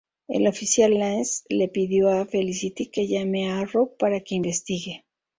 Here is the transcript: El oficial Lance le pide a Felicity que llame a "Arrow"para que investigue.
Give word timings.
El 0.27 0.47
oficial 0.47 0.97
Lance 0.97 1.43
le 1.47 1.67
pide 1.67 2.01
a 2.11 2.25
Felicity 2.25 2.87
que 2.87 3.07
llame 3.07 3.47
a 3.51 3.59
"Arrow"para 3.59 4.19
que 4.21 4.33
investigue. 4.33 5.05